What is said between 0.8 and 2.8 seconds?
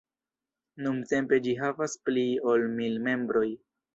Nuntempe ĝi havas pli ol